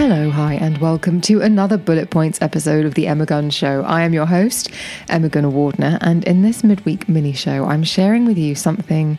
Hello, 0.00 0.30
hi, 0.30 0.54
and 0.54 0.78
welcome 0.78 1.20
to 1.20 1.42
another 1.42 1.76
Bullet 1.76 2.08
Points 2.08 2.40
episode 2.40 2.86
of 2.86 2.94
The 2.94 3.06
Emma 3.06 3.26
Guns 3.26 3.52
Show. 3.52 3.82
I 3.82 4.00
am 4.00 4.14
your 4.14 4.24
host, 4.24 4.70
Emma 5.10 5.28
Gunavardhana, 5.28 5.98
and 6.00 6.24
in 6.24 6.40
this 6.40 6.64
midweek 6.64 7.06
mini 7.06 7.34
show, 7.34 7.66
I'm 7.66 7.84
sharing 7.84 8.24
with 8.24 8.38
you 8.38 8.54
something 8.54 9.18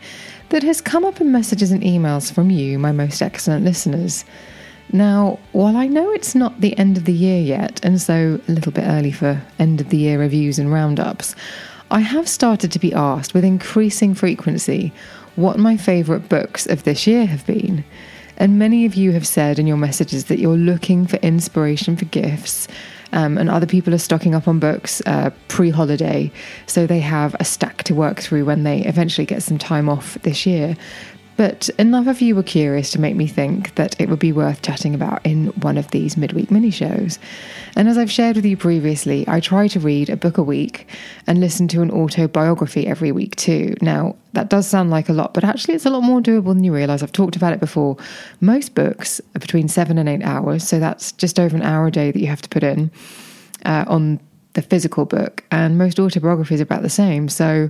that 0.50 0.64
has 0.64 0.82
come 0.82 1.06
up 1.06 1.22
in 1.22 1.32
messages 1.32 1.70
and 1.70 1.84
emails 1.84 2.34
from 2.34 2.50
you, 2.50 2.80
my 2.80 2.92
most 2.92 3.22
excellent 3.22 3.64
listeners. 3.64 4.26
Now, 4.92 5.38
while 5.52 5.78
I 5.78 5.86
know 5.86 6.12
it's 6.14 6.34
not 6.34 6.62
the 6.62 6.76
end 6.80 6.98
of 6.98 7.06
the 7.06 7.14
year 7.14 7.40
yet, 7.40 7.80
and 7.84 8.02
so 8.02 8.42
a 8.48 8.52
little 8.52 8.72
bit 8.72 8.88
early 8.88 9.12
for 9.12 9.40
end 9.60 9.82
of 9.82 9.90
the 9.90 9.98
year 9.98 10.20
reviews 10.20 10.58
and 10.58 10.74
roundups, 10.74 11.36
I 11.92 12.00
have 12.00 12.28
started 12.28 12.72
to 12.72 12.80
be 12.80 12.92
asked 12.92 13.36
with 13.36 13.46
increasing 13.46 14.16
frequency 14.16 14.94
what 15.36 15.60
my 15.60 15.78
favourite 15.78 16.28
books 16.28 16.66
of 16.66 16.86
this 16.86 17.06
year 17.06 17.28
have 17.28 17.46
been. 17.46 17.86
And 18.42 18.58
many 18.58 18.88
of 18.88 18.96
you 18.96 19.12
have 19.12 19.28
said 19.28 19.60
in 19.60 19.68
your 19.68 19.78
messages 19.78 20.26
that 20.26 20.40
you're 20.40 20.58
looking 20.58 21.06
for 21.06 21.18
inspiration 21.18 21.96
for 21.96 22.06
gifts. 22.06 22.68
Um, 23.14 23.38
and 23.38 23.52
other 23.52 23.68
people 23.68 23.94
are 23.94 24.00
stocking 24.00 24.34
up 24.34 24.48
on 24.48 24.58
books 24.58 25.00
uh, 25.06 25.30
pre 25.48 25.70
holiday, 25.70 26.32
so 26.66 26.88
they 26.88 27.02
have 27.02 27.36
a 27.40 27.46
stack 27.46 27.84
to 27.84 27.94
work 27.94 28.20
through 28.20 28.46
when 28.46 28.64
they 28.64 28.80
eventually 28.86 29.28
get 29.28 29.44
some 29.44 29.60
time 29.60 29.88
off 29.88 30.16
this 30.24 30.48
year. 30.48 30.76
But 31.38 31.70
enough 31.80 32.08
of 32.08 32.22
you 32.22 32.36
were 32.36 32.44
curious 32.44 32.92
to 32.92 33.00
make 33.00 33.16
me 33.16 33.26
think 33.26 33.76
that 33.76 34.00
it 34.00 34.10
would 34.10 34.20
be 34.20 34.32
worth 34.32 34.62
chatting 34.62 34.94
about 34.94 35.26
in 35.26 35.48
one 35.62 35.78
of 35.78 35.90
these 35.92 36.18
midweek 36.18 36.52
mini 36.52 36.70
shows. 36.70 37.18
And 37.76 37.88
as 37.88 37.98
I've 37.98 38.12
shared 38.12 38.36
with 38.36 38.46
you 38.46 38.58
previously, 38.58 39.26
I 39.28 39.40
try 39.40 39.68
to 39.70 39.80
read 39.80 40.10
a 40.10 40.18
book 40.18 40.38
a 40.38 40.44
week 40.44 40.88
and 41.28 41.40
listen 41.40 41.68
to 41.70 41.82
an 41.82 41.90
autobiography 41.90 42.86
every 42.86 43.12
week 43.12 43.36
too. 43.38 43.76
Now, 43.82 44.16
that 44.34 44.50
does 44.50 44.68
sound 44.68 44.92
like 44.92 45.10
a 45.10 45.14
lot, 45.14 45.34
but 45.34 45.44
actually 45.44 45.74
it's 45.74 45.86
a 45.86 45.90
lot 45.90 46.02
more 46.02 46.22
doable 46.22 46.54
than 46.54 46.64
you 46.64 46.74
realize. 46.74 47.02
I've 47.02 47.12
talked 47.12 47.36
about 47.36 47.54
it 47.54 47.60
before. 47.60 47.98
Most 48.40 48.76
books 48.76 49.20
are 49.36 49.40
between 49.40 49.68
seven 49.68 49.98
and 49.98 50.08
eight 50.08 50.24
hours, 50.24 50.68
so 50.68 50.80
that's 50.80 51.12
just 51.14 51.40
over 51.40 51.56
an 51.56 51.64
hour 51.64 51.88
a 51.88 51.92
day 51.92 52.12
that 52.12 52.20
you 52.20 52.28
have 52.28 52.42
to 52.42 52.50
put 52.50 52.64
in 52.64 52.92
uh, 53.66 53.86
on 53.88 54.20
the 54.54 54.62
physical 54.62 55.06
book, 55.06 55.44
and 55.52 55.78
most 55.78 56.00
autobiographies 56.00 56.60
are 56.60 56.64
about 56.64 56.82
the 56.82 56.90
same. 56.90 57.30
So 57.30 57.70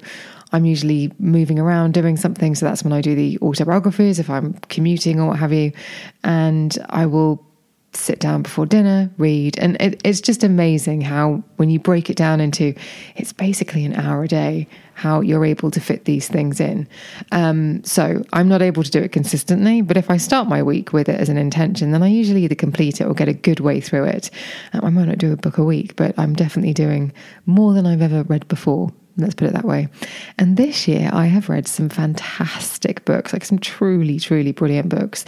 I'm 0.51 0.65
usually 0.65 1.11
moving 1.19 1.59
around 1.59 1.93
doing 1.93 2.17
something. 2.17 2.55
So 2.55 2.65
that's 2.65 2.83
when 2.83 2.93
I 2.93 3.01
do 3.01 3.15
the 3.15 3.37
autobiographies, 3.41 4.19
if 4.19 4.29
I'm 4.29 4.53
commuting 4.69 5.19
or 5.19 5.27
what 5.27 5.39
have 5.39 5.53
you. 5.53 5.71
And 6.23 6.77
I 6.89 7.05
will 7.05 7.45
sit 7.93 8.19
down 8.19 8.41
before 8.41 8.65
dinner, 8.65 9.09
read. 9.17 9.57
And 9.59 9.79
it, 9.81 10.01
it's 10.05 10.21
just 10.21 10.43
amazing 10.43 11.01
how, 11.01 11.43
when 11.57 11.69
you 11.69 11.79
break 11.79 12.09
it 12.09 12.15
down 12.15 12.39
into 12.39 12.73
it's 13.15 13.33
basically 13.33 13.85
an 13.85 13.93
hour 13.95 14.23
a 14.23 14.27
day, 14.27 14.67
how 14.93 15.19
you're 15.21 15.45
able 15.45 15.71
to 15.71 15.79
fit 15.79 16.05
these 16.05 16.27
things 16.27 16.59
in. 16.59 16.87
Um, 17.31 17.83
so 17.83 18.23
I'm 18.33 18.47
not 18.47 18.61
able 18.61 18.83
to 18.83 18.91
do 18.91 19.01
it 19.01 19.11
consistently, 19.11 19.81
but 19.81 19.97
if 19.97 20.09
I 20.09 20.17
start 20.17 20.47
my 20.47 20.63
week 20.63 20.93
with 20.93 21.09
it 21.09 21.19
as 21.19 21.29
an 21.29 21.37
intention, 21.37 21.91
then 21.91 22.03
I 22.03 22.07
usually 22.07 22.43
either 22.43 22.55
complete 22.55 23.01
it 23.01 23.05
or 23.05 23.13
get 23.13 23.27
a 23.27 23.33
good 23.33 23.59
way 23.59 23.81
through 23.81 24.05
it. 24.05 24.29
Um, 24.73 24.85
I 24.85 24.89
might 24.89 25.07
not 25.07 25.17
do 25.17 25.33
a 25.33 25.37
book 25.37 25.57
a 25.57 25.63
week, 25.63 25.95
but 25.95 26.17
I'm 26.17 26.33
definitely 26.33 26.73
doing 26.73 27.11
more 27.45 27.73
than 27.73 27.85
I've 27.85 28.01
ever 28.01 28.23
read 28.23 28.47
before. 28.47 28.91
Let's 29.17 29.35
put 29.35 29.47
it 29.47 29.53
that 29.53 29.65
way. 29.65 29.87
And 30.37 30.57
this 30.57 30.87
year, 30.87 31.09
I 31.11 31.25
have 31.25 31.49
read 31.49 31.67
some 31.67 31.89
fantastic 31.89 33.03
books, 33.05 33.33
like 33.33 33.45
some 33.45 33.59
truly, 33.59 34.19
truly 34.19 34.51
brilliant 34.51 34.89
books. 34.89 35.25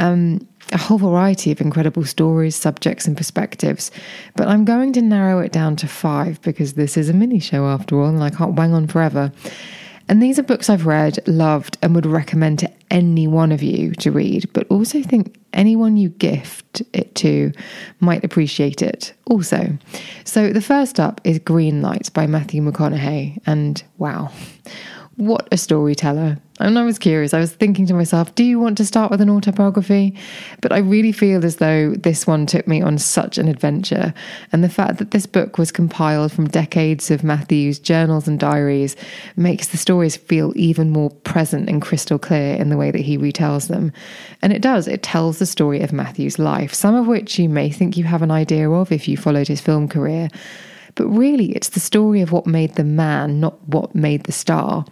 Um, 0.00 0.46
a 0.72 0.78
whole 0.78 0.98
variety 0.98 1.52
of 1.52 1.60
incredible 1.60 2.04
stories, 2.04 2.56
subjects, 2.56 3.06
and 3.06 3.16
perspectives. 3.16 3.90
But 4.34 4.48
I'm 4.48 4.64
going 4.64 4.92
to 4.94 5.02
narrow 5.02 5.40
it 5.40 5.52
down 5.52 5.76
to 5.76 5.88
five 5.88 6.40
because 6.42 6.74
this 6.74 6.96
is 6.96 7.08
a 7.08 7.14
mini 7.14 7.38
show 7.38 7.66
after 7.66 8.00
all, 8.00 8.08
and 8.08 8.22
I 8.22 8.30
can't 8.30 8.54
wang 8.54 8.74
on 8.74 8.86
forever. 8.86 9.32
And 10.08 10.22
these 10.22 10.38
are 10.38 10.44
books 10.44 10.70
I've 10.70 10.86
read, 10.86 11.18
loved, 11.26 11.78
and 11.82 11.94
would 11.94 12.06
recommend 12.06 12.60
to 12.60 12.72
any 12.90 13.26
one 13.26 13.50
of 13.50 13.62
you 13.62 13.92
to 13.94 14.12
read, 14.12 14.52
but 14.52 14.66
also 14.70 15.02
think 15.02 15.36
anyone 15.56 15.96
you 15.96 16.10
gift 16.10 16.82
it 16.92 17.14
to 17.16 17.50
might 17.98 18.24
appreciate 18.24 18.82
it 18.82 19.12
also. 19.24 19.76
So 20.24 20.52
the 20.52 20.60
first 20.60 21.00
up 21.00 21.20
is 21.24 21.40
Green 21.40 21.82
Light 21.82 22.12
by 22.12 22.26
Matthew 22.26 22.62
McConaughey, 22.62 23.38
and 23.46 23.82
wow. 23.98 24.30
What 25.16 25.48
a 25.50 25.56
storyteller. 25.56 26.38
And 26.58 26.78
I 26.78 26.84
was 26.84 26.98
curious. 26.98 27.34
I 27.34 27.38
was 27.38 27.52
thinking 27.52 27.84
to 27.86 27.94
myself, 27.94 28.34
do 28.34 28.42
you 28.42 28.58
want 28.58 28.78
to 28.78 28.86
start 28.86 29.10
with 29.10 29.20
an 29.20 29.28
autobiography? 29.28 30.16
But 30.62 30.72
I 30.72 30.78
really 30.78 31.12
feel 31.12 31.44
as 31.44 31.56
though 31.56 31.92
this 31.92 32.26
one 32.26 32.46
took 32.46 32.66
me 32.66 32.80
on 32.80 32.96
such 32.96 33.36
an 33.36 33.46
adventure. 33.46 34.14
And 34.52 34.64
the 34.64 34.70
fact 34.70 34.96
that 34.98 35.10
this 35.10 35.26
book 35.26 35.58
was 35.58 35.70
compiled 35.70 36.32
from 36.32 36.48
decades 36.48 37.10
of 37.10 37.22
Matthew's 37.22 37.78
journals 37.78 38.26
and 38.26 38.40
diaries 38.40 38.96
makes 39.36 39.68
the 39.68 39.76
stories 39.76 40.16
feel 40.16 40.54
even 40.56 40.90
more 40.90 41.10
present 41.10 41.68
and 41.68 41.82
crystal 41.82 42.18
clear 42.18 42.56
in 42.56 42.70
the 42.70 42.78
way 42.78 42.90
that 42.90 43.02
he 43.02 43.18
retells 43.18 43.68
them. 43.68 43.92
And 44.40 44.50
it 44.50 44.62
does, 44.62 44.88
it 44.88 45.02
tells 45.02 45.38
the 45.38 45.46
story 45.46 45.82
of 45.82 45.92
Matthew's 45.92 46.38
life, 46.38 46.72
some 46.72 46.94
of 46.94 47.06
which 47.06 47.38
you 47.38 47.50
may 47.50 47.68
think 47.68 47.98
you 47.98 48.04
have 48.04 48.22
an 48.22 48.30
idea 48.30 48.70
of 48.70 48.90
if 48.90 49.08
you 49.08 49.18
followed 49.18 49.48
his 49.48 49.60
film 49.60 49.88
career. 49.88 50.28
But 50.94 51.08
really, 51.08 51.52
it's 51.52 51.68
the 51.68 51.80
story 51.80 52.22
of 52.22 52.32
what 52.32 52.46
made 52.46 52.76
the 52.76 52.84
man, 52.84 53.40
not 53.40 53.62
what 53.68 53.94
made 53.94 54.24
the 54.24 54.32
star. 54.32 54.86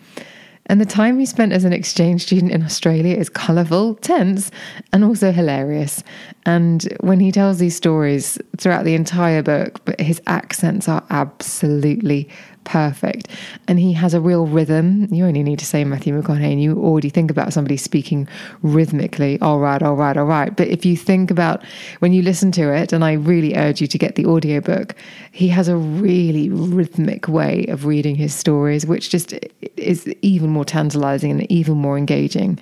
And 0.66 0.80
the 0.80 0.86
time 0.86 1.18
he 1.18 1.26
spent 1.26 1.52
as 1.52 1.64
an 1.64 1.72
exchange 1.72 2.22
student 2.22 2.52
in 2.52 2.62
Australia 2.62 3.16
is 3.16 3.28
colourful, 3.28 3.96
tense, 3.96 4.50
and 4.92 5.04
also 5.04 5.30
hilarious. 5.30 6.02
And 6.46 6.82
when 7.00 7.20
he 7.20 7.30
tells 7.30 7.58
these 7.58 7.76
stories 7.76 8.38
throughout 8.56 8.84
the 8.84 8.94
entire 8.94 9.42
book, 9.42 9.84
but 9.84 10.00
his 10.00 10.22
accents 10.26 10.88
are 10.88 11.04
absolutely 11.10 12.28
perfect. 12.64 13.28
And 13.68 13.78
he 13.78 13.92
has 13.92 14.14
a 14.14 14.20
real 14.20 14.46
rhythm. 14.46 15.12
You 15.12 15.26
only 15.26 15.42
need 15.42 15.58
to 15.60 15.66
say 15.66 15.84
Matthew 15.84 16.20
McConaughey 16.20 16.52
and 16.52 16.62
you 16.62 16.78
already 16.78 17.10
think 17.10 17.30
about 17.30 17.52
somebody 17.52 17.76
speaking 17.76 18.28
rhythmically. 18.62 19.40
All 19.40 19.60
right, 19.60 19.82
all 19.82 19.94
right, 19.94 20.16
all 20.16 20.24
right. 20.24 20.54
But 20.54 20.68
if 20.68 20.84
you 20.84 20.96
think 20.96 21.30
about 21.30 21.64
when 22.00 22.12
you 22.12 22.22
listen 22.22 22.52
to 22.52 22.72
it, 22.72 22.92
and 22.92 23.04
I 23.04 23.12
really 23.12 23.54
urge 23.56 23.80
you 23.80 23.86
to 23.86 23.98
get 23.98 24.16
the 24.16 24.26
audiobook, 24.26 24.94
he 25.32 25.48
has 25.48 25.68
a 25.68 25.76
really 25.76 26.48
rhythmic 26.48 27.28
way 27.28 27.66
of 27.68 27.84
reading 27.84 28.16
his 28.16 28.34
stories, 28.34 28.86
which 28.86 29.10
just 29.10 29.34
is 29.76 30.06
even 30.22 30.50
more 30.50 30.64
tantalizing 30.64 31.30
and 31.30 31.50
even 31.50 31.76
more 31.76 31.98
engaging. 31.98 32.58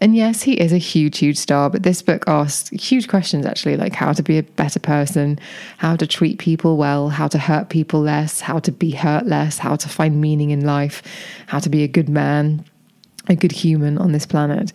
And 0.00 0.16
yes, 0.16 0.42
he 0.42 0.54
is 0.54 0.72
a 0.72 0.78
huge, 0.78 1.18
huge 1.18 1.36
star, 1.36 1.70
but 1.70 1.84
this 1.84 2.02
book 2.02 2.24
asks 2.26 2.68
huge 2.70 3.08
questions 3.08 3.46
actually, 3.46 3.76
like 3.76 3.94
how 3.94 4.12
to 4.12 4.22
be 4.22 4.38
a 4.38 4.42
better 4.42 4.80
person, 4.80 5.38
how 5.78 5.94
to 5.96 6.06
treat 6.06 6.38
people 6.38 6.76
well, 6.76 7.08
how 7.08 7.28
to 7.28 7.38
hurt 7.38 7.68
people 7.68 8.00
less, 8.00 8.40
how 8.40 8.58
to 8.58 8.72
be 8.72 8.90
hurt 8.90 9.26
less, 9.26 9.58
how 9.58 9.76
to 9.76 9.88
find 9.88 10.20
meaning 10.20 10.50
in 10.50 10.64
life, 10.64 11.02
how 11.46 11.60
to 11.60 11.68
be 11.68 11.84
a 11.84 11.88
good 11.88 12.08
man, 12.08 12.64
a 13.28 13.36
good 13.36 13.52
human 13.52 13.96
on 13.98 14.12
this 14.12 14.26
planet. 14.26 14.72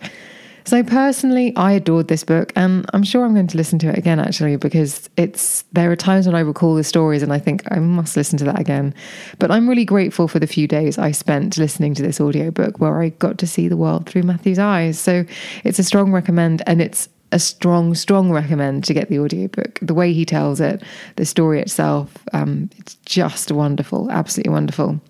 So 0.64 0.82
personally, 0.82 1.54
I 1.56 1.72
adored 1.72 2.08
this 2.08 2.24
book, 2.24 2.52
and 2.54 2.86
I'm 2.92 3.02
sure 3.02 3.24
I'm 3.24 3.34
going 3.34 3.46
to 3.48 3.56
listen 3.56 3.78
to 3.80 3.88
it 3.88 3.98
again 3.98 4.20
actually 4.20 4.56
because 4.56 5.08
it's 5.16 5.62
there 5.72 5.90
are 5.90 5.96
times 5.96 6.26
when 6.26 6.34
I 6.34 6.40
recall 6.40 6.74
the 6.74 6.84
stories 6.84 7.22
and 7.22 7.32
I 7.32 7.38
think 7.38 7.62
I 7.70 7.78
must 7.78 8.16
listen 8.16 8.38
to 8.38 8.44
that 8.44 8.60
again. 8.60 8.94
But 9.38 9.50
I'm 9.50 9.68
really 9.68 9.84
grateful 9.84 10.28
for 10.28 10.38
the 10.38 10.46
few 10.46 10.66
days 10.68 10.98
I 10.98 11.12
spent 11.12 11.58
listening 11.58 11.94
to 11.94 12.02
this 12.02 12.20
audiobook 12.20 12.78
where 12.78 13.00
I 13.00 13.10
got 13.10 13.38
to 13.38 13.46
see 13.46 13.68
the 13.68 13.76
world 13.76 14.08
through 14.08 14.22
Matthew's 14.22 14.58
eyes. 14.58 14.98
So 14.98 15.24
it's 15.64 15.78
a 15.78 15.84
strong 15.84 16.12
recommend, 16.12 16.62
and 16.66 16.80
it's 16.80 17.08
a 17.32 17.38
strong, 17.38 17.94
strong 17.94 18.30
recommend 18.30 18.84
to 18.84 18.94
get 18.94 19.08
the 19.08 19.18
audiobook. 19.18 19.78
The 19.80 19.94
way 19.94 20.12
he 20.12 20.24
tells 20.24 20.60
it, 20.60 20.82
the 21.16 21.24
story 21.24 21.60
itself, 21.60 22.16
um, 22.32 22.70
it's 22.78 22.96
just 23.06 23.52
wonderful, 23.52 24.10
absolutely 24.10 24.52
wonderful. 24.52 25.00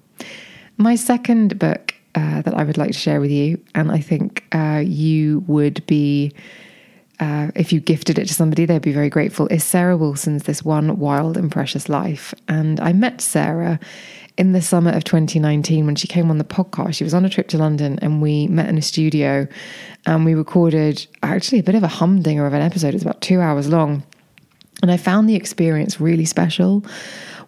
My 0.76 0.94
second 0.94 1.58
book 1.58 1.94
uh, 2.14 2.42
that 2.42 2.54
I 2.54 2.64
would 2.64 2.78
like 2.78 2.92
to 2.92 2.98
share 2.98 3.20
with 3.20 3.30
you, 3.30 3.62
and 3.74 3.90
I 3.90 4.00
think 4.00 4.44
uh, 4.52 4.82
you 4.84 5.44
would 5.46 5.84
be. 5.86 6.32
Uh, 7.18 7.50
if 7.54 7.70
you 7.70 7.80
gifted 7.80 8.18
it 8.18 8.26
to 8.26 8.32
somebody, 8.32 8.64
they'd 8.64 8.80
be 8.80 8.94
very 8.94 9.10
grateful. 9.10 9.46
Is 9.48 9.62
Sarah 9.62 9.94
Wilson's 9.94 10.44
This 10.44 10.64
One 10.64 10.98
Wild 10.98 11.36
and 11.36 11.52
Precious 11.52 11.90
Life? 11.90 12.32
And 12.48 12.80
I 12.80 12.94
met 12.94 13.20
Sarah 13.20 13.78
in 14.40 14.52
the 14.52 14.62
summer 14.62 14.90
of 14.90 15.04
2019 15.04 15.84
when 15.84 15.96
she 15.96 16.08
came 16.08 16.30
on 16.30 16.38
the 16.38 16.44
podcast. 16.44 16.94
She 16.94 17.04
was 17.04 17.12
on 17.12 17.26
a 17.26 17.28
trip 17.28 17.48
to 17.48 17.58
London 17.58 17.98
and 18.00 18.22
we 18.22 18.46
met 18.46 18.70
in 18.70 18.78
a 18.78 18.82
studio 18.82 19.46
and 20.06 20.24
we 20.24 20.32
recorded 20.32 21.06
actually 21.22 21.58
a 21.58 21.62
bit 21.62 21.74
of 21.74 21.82
a 21.82 21.88
humdinger 21.88 22.46
of 22.46 22.54
an 22.54 22.62
episode. 22.62 22.94
It's 22.94 23.02
about 23.02 23.20
two 23.20 23.42
hours 23.42 23.68
long. 23.68 24.02
And 24.80 24.90
I 24.90 24.96
found 24.96 25.28
the 25.28 25.36
experience 25.36 26.00
really 26.00 26.24
special 26.24 26.82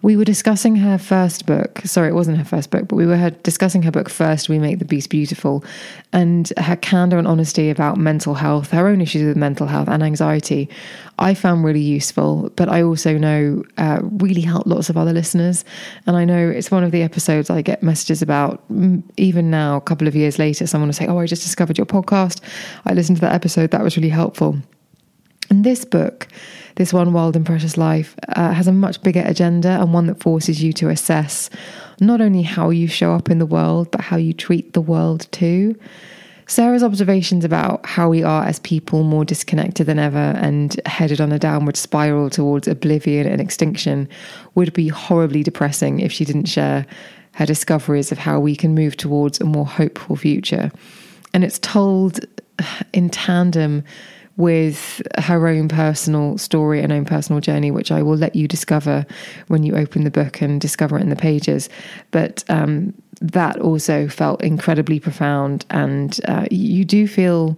we 0.03 0.17
were 0.17 0.25
discussing 0.25 0.75
her 0.75 0.97
first 0.97 1.45
book. 1.45 1.79
Sorry, 1.85 2.09
it 2.09 2.13
wasn't 2.13 2.37
her 2.37 2.43
first 2.43 2.69
book, 2.71 2.89
but 2.89 2.97
we 2.97 3.05
were 3.05 3.29
discussing 3.43 3.83
her 3.83 3.91
book 3.91 4.09
first, 4.09 4.49
We 4.49 4.59
Make 4.59 4.79
the 4.79 4.85
Beast 4.85 5.09
Beautiful, 5.09 5.63
and 6.11 6.51
her 6.57 6.75
candor 6.75 7.17
and 7.17 7.25
honesty 7.25 7.69
about 7.69 7.95
mental 7.95 8.33
health, 8.33 8.71
her 8.71 8.89
own 8.89 8.99
issues 8.99 9.25
with 9.25 9.37
mental 9.37 9.65
health 9.65 9.87
and 9.87 10.03
anxiety. 10.03 10.69
I 11.19 11.33
found 11.33 11.63
really 11.63 11.79
useful, 11.79 12.51
but 12.57 12.67
I 12.67 12.83
also 12.83 13.17
know 13.17 13.63
uh, 13.77 14.01
really 14.03 14.41
helped 14.41 14.67
lots 14.67 14.89
of 14.89 14.97
other 14.97 15.13
listeners. 15.13 15.63
And 16.05 16.17
I 16.17 16.25
know 16.25 16.49
it's 16.49 16.69
one 16.69 16.83
of 16.83 16.91
the 16.91 17.01
episodes 17.01 17.49
I 17.49 17.61
get 17.61 17.81
messages 17.81 18.21
about, 18.21 18.61
even 19.15 19.49
now, 19.49 19.77
a 19.77 19.81
couple 19.81 20.09
of 20.09 20.17
years 20.17 20.37
later. 20.37 20.67
Someone 20.67 20.89
will 20.89 20.93
say, 20.93 21.07
Oh, 21.07 21.17
I 21.19 21.27
just 21.27 21.43
discovered 21.43 21.77
your 21.77 21.87
podcast. 21.87 22.41
I 22.85 22.93
listened 22.93 23.17
to 23.17 23.21
that 23.21 23.33
episode. 23.33 23.71
That 23.71 23.83
was 23.83 23.95
really 23.95 24.09
helpful. 24.09 24.57
And 25.53 25.63
this 25.63 25.85
book, 25.85 26.27
this 26.77 26.91
one 26.91 27.13
wild 27.13 27.35
and 27.35 27.45
precious 27.45 27.77
life, 27.77 28.15
uh, 28.29 28.53
has 28.53 28.67
a 28.67 28.71
much 28.71 29.03
bigger 29.03 29.21
agenda 29.23 29.69
and 29.69 29.93
one 29.93 30.07
that 30.07 30.19
forces 30.19 30.63
you 30.63 30.73
to 30.73 30.89
assess 30.89 31.51
not 31.99 32.21
only 32.21 32.41
how 32.41 32.71
you 32.71 32.87
show 32.87 33.13
up 33.13 33.29
in 33.29 33.37
the 33.37 33.45
world, 33.45 33.91
but 33.91 34.01
how 34.01 34.17
you 34.17 34.33
treat 34.33 34.73
the 34.73 34.81
world 34.81 35.31
too. 35.31 35.75
Sarah's 36.47 36.81
observations 36.81 37.45
about 37.45 37.85
how 37.85 38.09
we 38.09 38.23
are 38.23 38.45
as 38.45 38.57
people 38.61 39.03
more 39.03 39.23
disconnected 39.23 39.85
than 39.85 39.99
ever 39.99 40.17
and 40.17 40.81
headed 40.87 41.21
on 41.21 41.31
a 41.31 41.37
downward 41.37 41.77
spiral 41.77 42.31
towards 42.31 42.67
oblivion 42.67 43.27
and 43.27 43.39
extinction 43.39 44.09
would 44.55 44.73
be 44.73 44.87
horribly 44.87 45.43
depressing 45.43 45.99
if 45.99 46.11
she 46.11 46.25
didn't 46.25 46.45
share 46.45 46.83
her 47.33 47.45
discoveries 47.45 48.11
of 48.11 48.17
how 48.17 48.39
we 48.39 48.55
can 48.55 48.73
move 48.73 48.97
towards 48.97 49.39
a 49.39 49.45
more 49.45 49.67
hopeful 49.67 50.15
future. 50.15 50.71
And 51.31 51.43
it's 51.43 51.59
told 51.59 52.21
in 52.91 53.11
tandem 53.11 53.83
with 54.35 55.01
her 55.19 55.47
own 55.47 55.67
personal 55.67 56.37
story 56.37 56.81
and 56.81 56.91
own 56.91 57.05
personal 57.05 57.39
journey, 57.39 57.71
which 57.71 57.91
I 57.91 58.01
will 58.01 58.17
let 58.17 58.35
you 58.35 58.47
discover 58.47 59.05
when 59.47 59.63
you 59.63 59.75
open 59.75 60.03
the 60.03 60.11
book 60.11 60.41
and 60.41 60.59
discover 60.59 60.97
it 60.97 61.01
in 61.01 61.09
the 61.09 61.15
pages. 61.15 61.69
But 62.11 62.43
um, 62.49 62.93
that 63.21 63.59
also 63.59 64.07
felt 64.07 64.41
incredibly 64.41 64.99
profound, 64.99 65.65
and 65.69 66.19
uh, 66.27 66.45
you 66.49 66.83
do 66.83 67.07
feel 67.07 67.57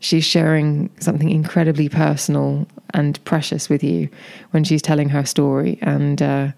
she's 0.00 0.24
sharing 0.24 0.90
something 1.00 1.30
incredibly 1.30 1.88
personal 1.88 2.66
and 2.94 3.22
precious 3.24 3.68
with 3.68 3.82
you 3.82 4.08
when 4.50 4.64
she's 4.64 4.82
telling 4.82 5.08
her 5.08 5.24
story. 5.24 5.78
And 5.82 6.22
uh, 6.22 6.48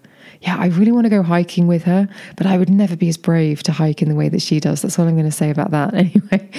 yeah, 0.41 0.57
I 0.57 0.67
really 0.67 0.91
want 0.91 1.05
to 1.05 1.09
go 1.09 1.21
hiking 1.21 1.67
with 1.67 1.83
her, 1.83 2.07
but 2.35 2.47
I 2.47 2.57
would 2.57 2.69
never 2.69 2.95
be 2.95 3.09
as 3.09 3.17
brave 3.17 3.61
to 3.63 3.71
hike 3.71 4.01
in 4.01 4.09
the 4.09 4.15
way 4.15 4.27
that 4.29 4.41
she 4.41 4.59
does. 4.59 4.81
That's 4.81 4.97
all 4.97 5.07
I'm 5.07 5.15
going 5.15 5.25
to 5.25 5.31
say 5.31 5.49
about 5.49 5.71
that. 5.71 5.93
Anyway, 6.01 6.49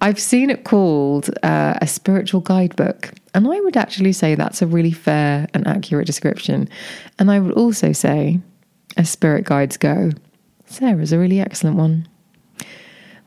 I've 0.00 0.18
seen 0.18 0.50
it 0.50 0.64
called 0.64 1.30
uh, 1.44 1.74
a 1.80 1.86
spiritual 1.86 2.40
guidebook, 2.40 3.12
and 3.32 3.46
I 3.46 3.60
would 3.60 3.76
actually 3.76 4.12
say 4.12 4.34
that's 4.34 4.60
a 4.60 4.66
really 4.66 4.90
fair 4.90 5.46
and 5.54 5.66
accurate 5.68 6.06
description. 6.06 6.68
And 7.18 7.30
I 7.30 7.38
would 7.38 7.52
also 7.52 7.92
say, 7.92 8.40
as 8.96 9.08
spirit 9.08 9.44
guides 9.44 9.76
go, 9.76 10.10
Sarah's 10.66 11.12
a 11.12 11.18
really 11.18 11.40
excellent 11.40 11.76
one. 11.76 12.08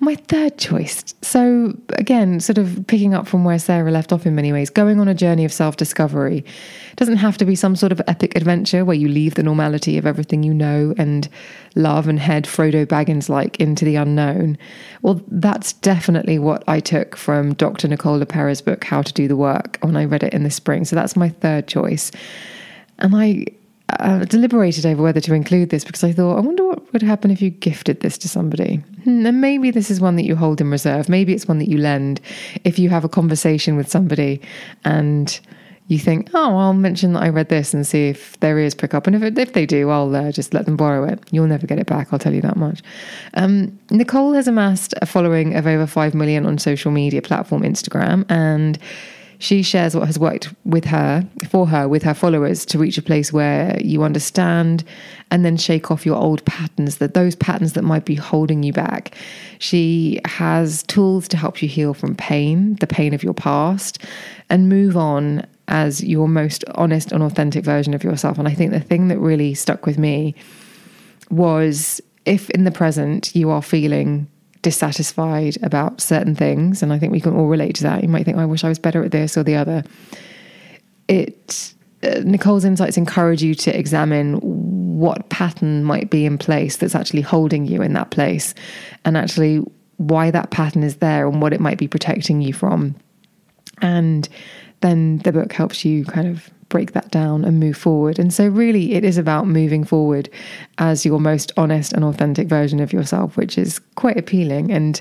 My 0.03 0.15
third 0.15 0.57
choice. 0.57 1.13
So, 1.21 1.77
again, 1.89 2.39
sort 2.39 2.57
of 2.57 2.85
picking 2.87 3.13
up 3.13 3.27
from 3.27 3.43
where 3.43 3.59
Sarah 3.59 3.91
left 3.91 4.11
off 4.11 4.25
in 4.25 4.33
many 4.33 4.51
ways, 4.51 4.71
going 4.71 4.99
on 4.99 5.07
a 5.07 5.13
journey 5.13 5.45
of 5.45 5.53
self 5.53 5.77
discovery 5.77 6.43
doesn't 6.95 7.17
have 7.17 7.37
to 7.37 7.45
be 7.45 7.55
some 7.55 7.75
sort 7.75 7.91
of 7.91 8.01
epic 8.07 8.35
adventure 8.35 8.83
where 8.83 8.95
you 8.95 9.07
leave 9.07 9.35
the 9.35 9.43
normality 9.43 9.99
of 9.99 10.07
everything 10.07 10.41
you 10.41 10.55
know 10.55 10.95
and 10.97 11.29
love 11.75 12.07
and 12.07 12.19
head 12.19 12.45
Frodo 12.45 12.83
Baggins 12.83 13.29
like 13.29 13.59
into 13.59 13.85
the 13.85 13.95
unknown. 13.95 14.57
Well, 15.03 15.21
that's 15.27 15.73
definitely 15.73 16.39
what 16.39 16.63
I 16.67 16.79
took 16.79 17.15
from 17.15 17.53
Dr. 17.53 17.87
Nicole 17.87 18.19
LePera's 18.19 18.63
book, 18.63 18.83
How 18.83 19.03
to 19.03 19.13
Do 19.13 19.27
the 19.27 19.37
Work, 19.37 19.77
when 19.81 19.95
I 19.95 20.05
read 20.05 20.23
it 20.23 20.33
in 20.33 20.41
the 20.41 20.49
spring. 20.49 20.83
So, 20.83 20.95
that's 20.95 21.15
my 21.15 21.29
third 21.29 21.67
choice. 21.67 22.11
And 22.97 23.15
I 23.15 23.45
uh, 23.99 24.25
deliberated 24.25 24.85
over 24.85 25.03
whether 25.03 25.19
to 25.21 25.33
include 25.33 25.69
this 25.69 25.83
because 25.83 26.03
I 26.03 26.11
thought, 26.11 26.37
I 26.37 26.41
wonder 26.41 26.65
what 26.65 26.91
would 26.93 27.01
happen 27.01 27.31
if 27.31 27.41
you 27.41 27.49
gifted 27.49 28.01
this 28.01 28.17
to 28.19 28.29
somebody. 28.29 28.77
Hmm, 29.03 29.25
and 29.25 29.41
maybe 29.41 29.71
this 29.71 29.91
is 29.91 29.99
one 29.99 30.15
that 30.15 30.23
you 30.23 30.35
hold 30.35 30.61
in 30.61 30.69
reserve. 30.69 31.09
Maybe 31.09 31.33
it's 31.33 31.47
one 31.47 31.59
that 31.59 31.69
you 31.69 31.77
lend 31.77 32.21
if 32.63 32.79
you 32.79 32.89
have 32.89 33.03
a 33.03 33.09
conversation 33.09 33.75
with 33.75 33.89
somebody 33.89 34.41
and 34.85 35.39
you 35.87 35.99
think, 35.99 36.29
oh, 36.33 36.55
I'll 36.55 36.73
mention 36.73 37.13
that 37.13 37.23
I 37.23 37.29
read 37.29 37.49
this 37.49 37.73
and 37.73 37.85
see 37.85 38.07
if 38.07 38.39
their 38.39 38.57
ears 38.57 38.73
pick 38.73 38.93
up. 38.93 39.07
And 39.07 39.15
if, 39.15 39.23
it, 39.23 39.37
if 39.37 39.51
they 39.51 39.65
do, 39.65 39.89
I'll 39.89 40.15
uh, 40.15 40.31
just 40.31 40.53
let 40.53 40.65
them 40.65 40.77
borrow 40.77 41.03
it. 41.03 41.19
You'll 41.31 41.47
never 41.47 41.67
get 41.67 41.79
it 41.79 41.87
back, 41.87 42.13
I'll 42.13 42.19
tell 42.19 42.33
you 42.33 42.41
that 42.41 42.55
much. 42.55 42.81
Um, 43.33 43.77
Nicole 43.89 44.31
has 44.33 44.47
amassed 44.47 44.93
a 45.01 45.05
following 45.05 45.55
of 45.55 45.67
over 45.67 45.85
5 45.85 46.13
million 46.13 46.45
on 46.45 46.57
social 46.59 46.91
media 46.91 47.21
platform 47.21 47.63
Instagram 47.63 48.25
and 48.29 48.79
she 49.41 49.63
shares 49.63 49.95
what 49.95 50.05
has 50.05 50.19
worked 50.19 50.53
with 50.65 50.85
her, 50.85 51.27
for 51.49 51.65
her, 51.65 51.87
with 51.87 52.03
her 52.03 52.13
followers 52.13 52.63
to 52.63 52.77
reach 52.77 52.99
a 52.99 53.01
place 53.01 53.33
where 53.33 53.75
you 53.81 54.03
understand 54.03 54.83
and 55.31 55.43
then 55.43 55.57
shake 55.57 55.89
off 55.89 56.05
your 56.05 56.15
old 56.15 56.45
patterns, 56.45 56.97
that 56.97 57.15
those 57.15 57.35
patterns 57.35 57.73
that 57.73 57.81
might 57.81 58.05
be 58.05 58.13
holding 58.13 58.61
you 58.61 58.71
back. 58.71 59.15
She 59.57 60.21
has 60.25 60.83
tools 60.83 61.27
to 61.29 61.37
help 61.37 61.63
you 61.63 61.67
heal 61.67 61.95
from 61.95 62.13
pain, 62.15 62.75
the 62.75 62.85
pain 62.85 63.15
of 63.15 63.23
your 63.23 63.33
past, 63.33 63.97
and 64.51 64.69
move 64.69 64.95
on 64.95 65.47
as 65.67 66.03
your 66.03 66.27
most 66.27 66.63
honest 66.75 67.11
and 67.11 67.23
authentic 67.23 67.65
version 67.65 67.95
of 67.95 68.03
yourself. 68.03 68.37
And 68.37 68.47
I 68.47 68.53
think 68.53 68.71
the 68.71 68.79
thing 68.79 69.07
that 69.07 69.17
really 69.17 69.55
stuck 69.55 69.87
with 69.87 69.97
me 69.97 70.35
was 71.31 71.99
if 72.25 72.47
in 72.51 72.63
the 72.63 72.71
present 72.71 73.35
you 73.35 73.49
are 73.49 73.63
feeling 73.63 74.27
dissatisfied 74.61 75.57
about 75.63 76.01
certain 76.01 76.35
things, 76.35 76.83
and 76.83 76.93
I 76.93 76.99
think 76.99 77.11
we 77.11 77.21
can 77.21 77.35
all 77.35 77.47
relate 77.47 77.75
to 77.75 77.83
that. 77.83 78.03
You 78.03 78.09
might 78.09 78.25
think, 78.25 78.37
oh, 78.37 78.41
I 78.41 78.45
wish 78.45 78.63
I 78.63 78.69
was 78.69 78.79
better 78.79 79.03
at 79.03 79.11
this 79.11 79.37
or 79.37 79.43
the 79.43 79.55
other. 79.55 79.83
It 81.07 81.73
uh, 82.03 82.21
Nicole's 82.23 82.65
insights 82.65 82.97
encourage 82.97 83.43
you 83.43 83.53
to 83.53 83.77
examine 83.77 84.39
what 84.41 85.29
pattern 85.29 85.83
might 85.83 86.09
be 86.09 86.25
in 86.25 86.37
place 86.37 86.77
that's 86.77 86.95
actually 86.95 87.21
holding 87.21 87.65
you 87.65 87.81
in 87.81 87.93
that 87.93 88.11
place, 88.11 88.53
and 89.05 89.17
actually 89.17 89.63
why 89.97 90.31
that 90.31 90.49
pattern 90.49 90.83
is 90.83 90.97
there 90.97 91.27
and 91.27 91.41
what 91.41 91.53
it 91.53 91.59
might 91.59 91.77
be 91.77 91.87
protecting 91.87 92.41
you 92.41 92.53
from. 92.53 92.95
And 93.81 94.27
then 94.81 95.19
the 95.19 95.31
book 95.31 95.53
helps 95.53 95.85
you 95.85 96.05
kind 96.05 96.27
of 96.27 96.49
break 96.71 96.93
that 96.93 97.11
down 97.11 97.45
and 97.45 97.59
move 97.59 97.77
forward. 97.77 98.17
And 98.17 98.33
so, 98.33 98.47
really, 98.47 98.93
it 98.93 99.03
is 99.03 99.19
about 99.19 99.45
moving 99.45 99.83
forward 99.83 100.27
as 100.79 101.05
your 101.05 101.19
most 101.19 101.51
honest 101.57 101.93
and 101.93 102.03
authentic 102.03 102.47
version 102.47 102.79
of 102.79 102.91
yourself, 102.91 103.37
which 103.37 103.59
is 103.59 103.77
quite 103.95 104.17
appealing 104.17 104.71
and 104.71 104.99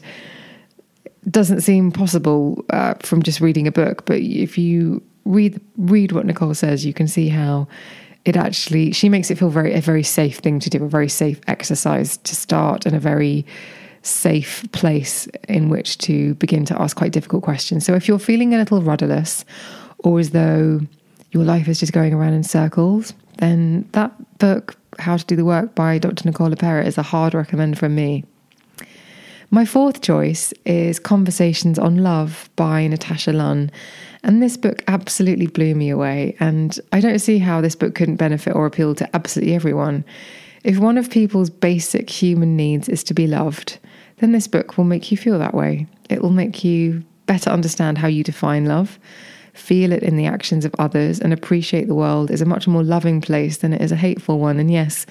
doesn't 1.30 1.62
seem 1.62 1.92
possible 1.92 2.62
uh, 2.70 2.94
from 3.00 3.22
just 3.22 3.40
reading 3.40 3.66
a 3.66 3.72
book. 3.72 4.04
But 4.04 4.18
if 4.18 4.58
you 4.58 5.02
read 5.24 5.58
read 5.78 6.12
what 6.12 6.26
Nicole 6.26 6.54
says, 6.54 6.84
you 6.84 6.92
can 6.92 7.08
see 7.08 7.28
how 7.28 7.68
it 8.26 8.36
actually 8.36 8.92
she 8.92 9.08
makes 9.08 9.30
it 9.30 9.38
feel 9.38 9.48
very 9.48 9.72
a 9.72 9.80
very 9.80 10.02
safe 10.02 10.38
thing 10.38 10.60
to 10.60 10.68
do, 10.68 10.84
a 10.84 10.88
very 10.88 11.08
safe 11.08 11.40
exercise 11.46 12.18
to 12.18 12.36
start, 12.36 12.84
and 12.84 12.94
a 12.94 13.00
very 13.00 13.46
safe 14.02 14.64
place 14.72 15.28
in 15.48 15.68
which 15.68 15.98
to 15.98 16.34
begin 16.34 16.64
to 16.64 16.80
ask 16.80 16.96
quite 16.96 17.12
difficult 17.12 17.42
questions. 17.42 17.84
So 17.84 17.94
if 17.94 18.08
you're 18.08 18.18
feeling 18.18 18.54
a 18.54 18.58
little 18.58 18.80
rudderless 18.80 19.44
or 19.98 20.18
as 20.18 20.30
though 20.30 20.80
your 21.32 21.44
life 21.44 21.68
is 21.68 21.80
just 21.80 21.92
going 21.92 22.12
around 22.12 22.34
in 22.34 22.42
circles, 22.42 23.12
then 23.38 23.88
that 23.92 24.12
book, 24.38 24.76
How 24.98 25.16
to 25.16 25.24
Do 25.24 25.36
the 25.36 25.44
Work 25.44 25.74
by 25.74 25.98
Dr. 25.98 26.24
Nicola 26.26 26.56
LePera, 26.56 26.84
is 26.84 26.98
a 26.98 27.02
hard 27.02 27.34
recommend 27.34 27.78
from 27.78 27.94
me. 27.94 28.24
My 29.52 29.64
fourth 29.64 30.00
choice 30.00 30.52
is 30.64 31.00
Conversations 31.00 31.78
on 31.78 31.98
Love 31.98 32.48
by 32.54 32.86
Natasha 32.86 33.32
Lunn. 33.32 33.70
And 34.22 34.40
this 34.40 34.56
book 34.56 34.84
absolutely 34.86 35.48
blew 35.48 35.74
me 35.74 35.90
away. 35.90 36.36
And 36.38 36.78
I 36.92 37.00
don't 37.00 37.18
see 37.18 37.38
how 37.38 37.60
this 37.60 37.74
book 37.74 37.94
couldn't 37.96 38.16
benefit 38.16 38.54
or 38.54 38.66
appeal 38.66 38.94
to 38.96 39.16
absolutely 39.16 39.54
everyone. 39.54 40.04
If 40.62 40.78
one 40.78 40.98
of 40.98 41.10
people's 41.10 41.50
basic 41.50 42.10
human 42.10 42.56
needs 42.56 42.88
is 42.88 43.02
to 43.04 43.14
be 43.14 43.26
loved, 43.26 43.78
then 44.18 44.30
this 44.32 44.46
book 44.46 44.76
will 44.76 44.84
make 44.84 45.10
you 45.10 45.16
feel 45.16 45.38
that 45.38 45.54
way. 45.54 45.86
It 46.08 46.22
will 46.22 46.30
make 46.30 46.62
you 46.62 47.02
better 47.26 47.50
understand 47.50 47.98
how 47.98 48.08
you 48.08 48.22
define 48.22 48.66
love 48.66 49.00
feel 49.52 49.92
it 49.92 50.02
in 50.02 50.16
the 50.16 50.26
actions 50.26 50.64
of 50.64 50.74
others, 50.78 51.20
and 51.20 51.32
appreciate 51.32 51.88
the 51.88 51.94
world 51.94 52.30
is 52.30 52.40
a 52.40 52.46
much 52.46 52.66
more 52.66 52.82
loving 52.82 53.20
place 53.20 53.58
than 53.58 53.72
it 53.72 53.80
is 53.80 53.92
a 53.92 53.96
hateful 53.96 54.38
one. 54.38 54.58
And 54.58 54.70
yes, 54.70 55.06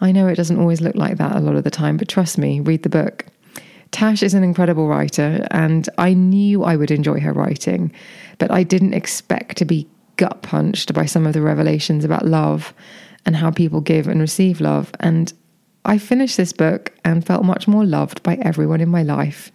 I 0.00 0.12
know 0.12 0.28
it 0.28 0.36
doesn't 0.36 0.60
always 0.60 0.80
look 0.80 0.94
like 0.94 1.18
that 1.18 1.36
a 1.36 1.40
lot 1.40 1.56
of 1.56 1.64
the 1.64 1.70
time, 1.70 1.96
but 1.96 2.08
trust 2.08 2.38
me, 2.38 2.60
read 2.60 2.82
the 2.82 2.88
book. 2.88 3.26
Tash 3.90 4.22
is 4.22 4.34
an 4.34 4.44
incredible 4.44 4.86
writer, 4.86 5.46
and 5.50 5.88
I 5.98 6.12
knew 6.12 6.62
I 6.62 6.76
would 6.76 6.90
enjoy 6.90 7.20
her 7.20 7.32
writing, 7.32 7.92
but 8.38 8.50
I 8.50 8.62
didn't 8.62 8.94
expect 8.94 9.56
to 9.58 9.64
be 9.64 9.88
gut 10.16 10.42
punched 10.42 10.92
by 10.92 11.06
some 11.06 11.26
of 11.26 11.32
the 11.32 11.40
revelations 11.40 12.04
about 12.04 12.26
love 12.26 12.74
and 13.24 13.36
how 13.36 13.50
people 13.50 13.80
give 13.80 14.06
and 14.06 14.20
receive 14.20 14.60
love. 14.60 14.92
And 15.00 15.32
I 15.88 15.96
finished 15.96 16.36
this 16.36 16.52
book 16.52 16.92
and 17.02 17.26
felt 17.26 17.46
much 17.46 17.66
more 17.66 17.82
loved 17.82 18.22
by 18.22 18.34
everyone 18.42 18.82
in 18.82 18.90
my 18.90 19.02
life. 19.02 19.50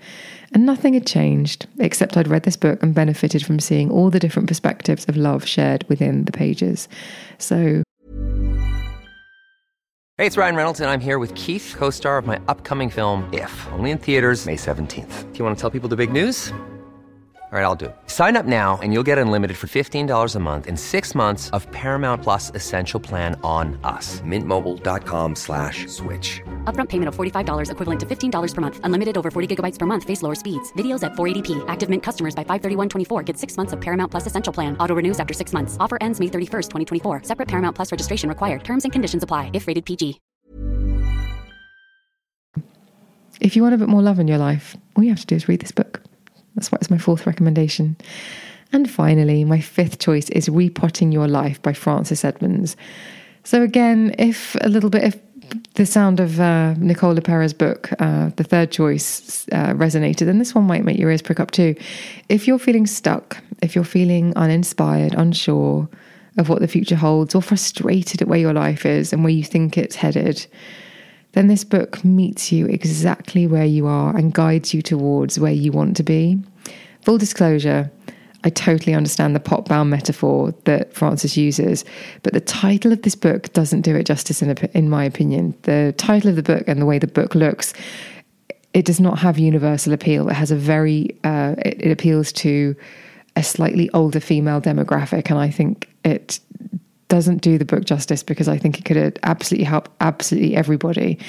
And 0.52 0.66
nothing 0.66 0.96
had 0.96 1.06
changed, 1.06 1.68
except 1.80 2.18
I'd 2.18 2.28
read 2.28 2.42
this 2.42 2.58
book 2.58 2.82
and 2.82 2.96
benefited 2.96 3.46
from 3.46 3.60
seeing 3.60 3.92
all 3.92 4.10
the 4.10 4.20
different 4.20 4.48
perspectives 4.48 5.06
of 5.06 5.16
love 5.16 5.46
shared 5.46 5.86
within 5.90 6.25
the 6.25 6.32
pages. 6.32 6.90
So 7.38 7.84
Hey, 10.18 10.25
it's 10.28 10.38
Ryan 10.38 10.56
Reynolds, 10.56 10.80
and 10.80 10.90
I'm 10.90 11.00
here 11.00 11.20
with 11.20 11.36
Keith, 11.36 11.75
co 11.78 11.92
star 11.92 12.18
of 12.18 12.25
my 12.25 12.42
upcoming 12.48 12.90
film, 12.90 13.30
If, 13.32 13.68
only 13.72 13.92
in 13.92 14.00
theaters, 14.00 14.48
May 14.48 14.56
17th. 14.56 15.34
Do 15.34 15.38
you 15.38 15.46
want 15.46 15.56
to 15.56 15.62
tell 15.62 15.70
people 15.70 15.90
the 15.90 15.96
big 15.96 16.12
news? 16.12 16.52
All 17.53 17.60
right, 17.60 17.65
I'll 17.65 17.75
do 17.75 17.86
it. 17.86 17.95
Sign 18.07 18.36
up 18.36 18.48
now 18.48 18.79
and 18.81 18.93
you'll 18.93 19.05
get 19.05 19.19
unlimited 19.19 19.57
for 19.57 19.67
$15 19.67 20.36
a 20.36 20.39
month 20.39 20.65
in 20.65 20.75
six 20.75 21.13
months 21.13 21.51
of 21.51 21.69
Paramount 21.69 22.24
Plus 22.24 22.50
Essential 22.55 23.00
Plan 23.00 23.39
on 23.43 23.77
us. 23.83 24.22
Mintmobile.com 24.22 25.36
slash 25.36 25.86
switch. 25.86 26.41
Upfront 26.65 26.89
payment 26.89 27.10
of 27.10 27.15
$45 27.15 27.69
equivalent 27.69 28.00
to 28.00 28.07
$15 28.07 28.55
per 28.55 28.62
month. 28.62 28.79
Unlimited 28.83 29.19
over 29.19 29.29
40 29.29 29.55
gigabytes 29.55 29.77
per 29.77 29.86
month. 29.86 30.03
Face 30.03 30.24
lower 30.24 30.33
speeds. 30.33 30.72
Videos 30.72 31.03
at 31.03 31.12
480p. 31.12 31.63
Active 31.67 31.91
Mint 31.91 32.01
customers 32.01 32.33
by 32.33 32.43
531.24 32.43 33.24
get 33.24 33.38
six 33.38 33.55
months 33.55 33.72
of 33.72 33.79
Paramount 33.79 34.10
Plus 34.10 34.25
Essential 34.25 34.51
Plan. 34.51 34.75
Auto 34.79 34.95
renews 34.95 35.19
after 35.19 35.36
six 35.36 35.53
months. 35.53 35.77
Offer 35.79 36.00
ends 36.01 36.19
May 36.19 36.29
31st, 36.29 36.72
2024. 37.01 37.22
Separate 37.22 37.48
Paramount 37.48 37.75
Plus 37.75 37.91
registration 37.91 38.29
required. 38.29 38.63
Terms 38.63 38.83
and 38.83 38.91
conditions 38.91 39.22
apply 39.22 39.51
if 39.53 39.67
rated 39.67 39.86
PG. 39.86 40.19
If 43.39 43.55
you 43.55 43.62
want 43.62 43.75
a 43.75 43.77
bit 43.77 43.89
more 43.89 44.01
love 44.01 44.17
in 44.17 44.27
your 44.27 44.39
life, 44.39 44.75
all 44.95 45.03
you 45.03 45.12
have 45.12 45.19
to 45.19 45.27
do 45.27 45.36
is 45.36 45.48
read 45.48 45.60
this 45.60 45.72
book. 45.72 46.01
That's 46.55 46.72
why 46.72 46.77
it's 46.79 46.89
my 46.91 46.98
fourth 46.98 47.25
recommendation. 47.25 47.98
And 48.72 48.89
finally, 48.89 49.43
my 49.43 49.60
fifth 49.60 50.00
choice 50.00 50.29
is 50.29 50.50
Repotting 50.50 51.12
Your 51.12 51.27
Life 51.27 51.62
by 51.62 51.74
Frances 51.74 52.24
Edmonds. 52.24 52.75
So, 53.43 53.62
again, 53.62 54.15
if 54.17 54.55
a 54.62 54.69
little 54.69 54.89
bit 54.89 55.03
of 55.03 55.19
the 55.75 55.86
sound 55.86 56.19
of 56.19 56.39
uh, 56.39 56.74
Nicole 56.77 57.15
LePera's 57.15 57.53
book, 57.53 57.89
uh, 58.00 58.29
the 58.36 58.43
third 58.43 58.72
choice, 58.72 59.48
uh, 59.51 59.74
resonated, 59.74 60.25
then 60.25 60.39
this 60.39 60.55
one 60.55 60.63
might 60.63 60.83
make 60.83 60.98
your 60.98 61.12
ears 61.12 61.22
prick 61.22 61.39
up 61.39 61.51
too. 61.51 61.75
If 62.29 62.48
you're 62.48 62.60
feeling 62.60 62.88
stuck, 62.88 63.38
if 63.62 63.75
you're 63.75 63.83
feeling 63.83 64.36
uninspired, 64.36 65.13
unsure 65.13 65.88
of 66.38 66.50
what 66.50 66.60
the 66.60 66.67
future 66.67 66.95
holds, 66.95 67.36
or 67.36 67.41
frustrated 67.41 68.22
at 68.22 68.27
where 68.27 68.39
your 68.39 68.53
life 68.53 68.86
is 68.86 69.13
and 69.13 69.24
where 69.24 69.33
you 69.33 69.43
think 69.43 69.77
it's 69.77 69.95
headed, 69.95 70.48
then 71.34 71.48
this 71.48 71.63
book 71.63 72.04
meets 72.04 72.52
you 72.52 72.66
exactly 72.68 73.46
where 73.46 73.66
you 73.66 73.86
are 73.88 74.16
and 74.16 74.34
guides 74.34 74.74
you 74.74 74.82
towards 74.82 75.38
where 75.38 75.52
you 75.52 75.72
want 75.72 75.98
to 75.98 76.04
be. 76.04 76.42
Full 77.02 77.18
disclosure, 77.18 77.92
I 78.44 78.50
totally 78.50 78.94
understand 78.94 79.36
the 79.36 79.40
pot 79.40 79.66
bound 79.66 79.90
metaphor 79.90 80.54
that 80.66 80.94
Frances 80.94 81.38
uses, 81.38 81.86
but 82.24 82.34
the 82.34 82.42
title 82.42 82.92
of 82.92 83.02
this 83.02 83.16
book 83.16 83.52
doesn't 83.54 83.82
do 83.82 83.96
it 83.96 84.06
justice, 84.06 84.42
in, 84.42 84.52
in 84.74 84.90
my 84.90 85.06
opinion. 85.06 85.56
The 85.63 85.94
title 85.98 86.30
of 86.30 86.36
the 86.36 86.44
book 86.44 86.63
and 86.68 86.82
the 86.82 86.86
way 86.86 87.00
the 87.00 87.08
book 87.08 87.36
looks, 87.36 87.74
it 88.74 88.86
does 88.86 89.00
not 89.00 89.20
have 89.20 89.40
universal 89.40 89.94
appeal. 89.94 90.30
It 90.30 90.34
has 90.34 90.52
a 90.52 90.56
very, 90.56 91.18
uh, 91.24 91.56
it, 91.60 91.86
it 91.86 91.92
appeals 91.92 92.32
to 92.34 92.75
a 93.36 93.44
slightly 93.44 93.90
older 93.92 94.20
female 94.20 94.62
demographic, 94.62 95.30
and 95.30 95.40
I 95.40 95.50
think 95.50 95.90
it 96.04 96.40
doesn't 97.13 97.43
do 97.43 97.60
the 97.60 97.65
book 97.65 97.86
justice 97.86 98.24
because 98.24 98.48
I 98.48 98.58
think 98.58 98.79
it 98.79 98.86
could 98.86 99.20
absolutely 99.22 99.65
help 99.65 99.88
absolutely 100.01 100.55
everybody. 100.55 101.20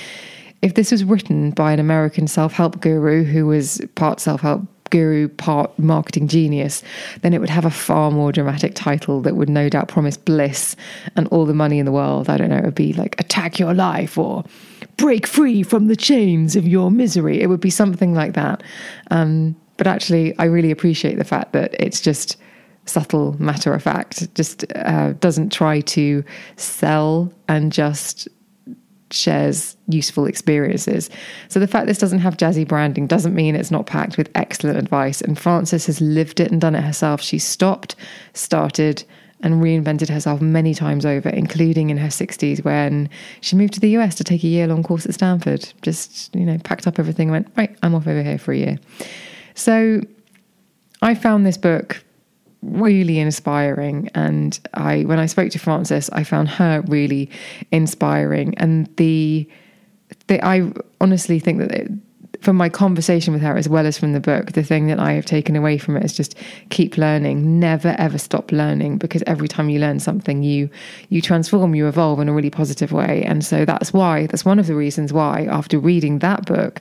If 0.62 0.76
this 0.76 0.90
was 0.90 1.04
written 1.04 1.50
by 1.50 1.72
an 1.72 1.78
American 1.78 2.26
self 2.26 2.54
help 2.54 2.80
guru 2.80 3.22
who 3.22 3.44
was 3.44 3.82
part 3.94 4.18
self 4.18 4.40
help 4.40 4.62
guru, 4.88 5.28
part 5.28 5.78
marketing 5.78 6.26
genius, 6.26 6.82
then 7.20 7.34
it 7.34 7.38
would 7.38 7.50
have 7.50 7.66
a 7.66 7.70
far 7.70 8.10
more 8.10 8.32
dramatic 8.32 8.74
title 8.74 9.20
that 9.20 9.36
would 9.36 9.50
no 9.50 9.68
doubt 9.68 9.88
promise 9.88 10.16
bliss 10.16 10.74
and 11.16 11.28
all 11.28 11.44
the 11.44 11.52
money 11.52 11.78
in 11.78 11.84
the 11.84 11.92
world. 11.92 12.30
I 12.30 12.38
don't 12.38 12.48
know, 12.48 12.56
it 12.56 12.64
would 12.64 12.74
be 12.74 12.94
like 12.94 13.20
Attack 13.20 13.58
Your 13.58 13.74
Life 13.74 14.16
or 14.16 14.42
Break 14.96 15.26
Free 15.26 15.62
from 15.62 15.88
the 15.88 15.96
Chains 15.96 16.56
of 16.56 16.66
Your 16.66 16.90
Misery. 16.90 17.42
It 17.42 17.48
would 17.48 17.60
be 17.60 17.68
something 17.68 18.14
like 18.14 18.32
that. 18.32 18.62
Um, 19.10 19.54
but 19.76 19.86
actually, 19.86 20.34
I 20.38 20.44
really 20.44 20.70
appreciate 20.70 21.18
the 21.18 21.24
fact 21.24 21.52
that 21.52 21.74
it's 21.78 22.00
just 22.00 22.38
subtle 22.86 23.40
matter 23.40 23.72
of 23.72 23.82
fact, 23.82 24.34
just 24.34 24.64
uh, 24.76 25.12
doesn't 25.14 25.52
try 25.52 25.80
to 25.80 26.24
sell 26.56 27.32
and 27.48 27.72
just 27.72 28.28
shares 29.10 29.76
useful 29.88 30.26
experiences. 30.26 31.08
So 31.48 31.60
the 31.60 31.66
fact 31.66 31.86
this 31.86 31.98
doesn't 31.98 32.18
have 32.18 32.36
jazzy 32.36 32.66
branding 32.66 33.06
doesn't 33.06 33.34
mean 33.34 33.54
it's 33.54 33.70
not 33.70 33.86
packed 33.86 34.16
with 34.18 34.30
excellent 34.34 34.78
advice. 34.78 35.20
And 35.20 35.38
Frances 35.38 35.86
has 35.86 36.00
lived 36.00 36.40
it 36.40 36.50
and 36.50 36.60
done 36.60 36.74
it 36.74 36.82
herself. 36.82 37.20
She 37.20 37.38
stopped, 37.38 37.94
started, 38.32 39.04
and 39.40 39.62
reinvented 39.62 40.08
herself 40.08 40.40
many 40.40 40.74
times 40.74 41.04
over, 41.04 41.28
including 41.28 41.90
in 41.90 41.98
her 41.98 42.08
60s 42.08 42.64
when 42.64 43.08
she 43.40 43.56
moved 43.56 43.74
to 43.74 43.80
the 43.80 43.90
US 43.90 44.14
to 44.16 44.24
take 44.24 44.42
a 44.42 44.48
year 44.48 44.66
long 44.66 44.82
course 44.82 45.06
at 45.06 45.14
Stanford. 45.14 45.72
Just, 45.82 46.34
you 46.34 46.44
know, 46.44 46.58
packed 46.64 46.86
up 46.86 46.98
everything 46.98 47.28
and 47.28 47.32
went, 47.32 47.52
right, 47.56 47.76
I'm 47.82 47.94
off 47.94 48.06
over 48.06 48.22
here 48.22 48.38
for 48.38 48.52
a 48.52 48.56
year. 48.56 48.78
So 49.54 50.00
I 51.02 51.14
found 51.14 51.44
this 51.44 51.58
book 51.58 52.03
really 52.64 53.18
inspiring. 53.18 54.08
And 54.14 54.58
I, 54.74 55.02
when 55.02 55.18
I 55.18 55.26
spoke 55.26 55.50
to 55.50 55.58
Frances, 55.58 56.10
I 56.10 56.24
found 56.24 56.48
her 56.48 56.82
really 56.86 57.30
inspiring. 57.70 58.54
And 58.58 58.94
the, 58.96 59.48
the 60.26 60.44
I 60.44 60.72
honestly 61.00 61.38
think 61.38 61.58
that 61.58 61.70
it, 61.70 61.90
from 62.44 62.56
my 62.56 62.68
conversation 62.68 63.32
with 63.32 63.42
her 63.42 63.56
as 63.56 63.68
well 63.68 63.86
as 63.86 63.98
from 63.98 64.12
the 64.12 64.20
book, 64.20 64.52
the 64.52 64.62
thing 64.62 64.86
that 64.86 65.00
I 65.00 65.12
have 65.12 65.24
taken 65.24 65.56
away 65.56 65.78
from 65.78 65.96
it 65.96 66.04
is 66.04 66.14
just 66.14 66.36
keep 66.68 66.98
learning, 66.98 67.58
never 67.58 67.96
ever 67.98 68.18
stop 68.18 68.52
learning 68.52 68.98
because 68.98 69.22
every 69.26 69.48
time 69.48 69.70
you 69.70 69.80
learn 69.80 69.98
something, 69.98 70.42
you 70.42 70.68
you 71.08 71.22
transform, 71.22 71.74
you 71.74 71.88
evolve 71.88 72.20
in 72.20 72.28
a 72.28 72.34
really 72.34 72.50
positive 72.50 72.92
way. 72.92 73.24
And 73.24 73.44
so 73.44 73.64
that's 73.64 73.92
why 73.92 74.26
that's 74.26 74.44
one 74.44 74.58
of 74.58 74.66
the 74.66 74.74
reasons 74.74 75.12
why 75.12 75.46
after 75.50 75.78
reading 75.78 76.18
that 76.18 76.44
book, 76.44 76.80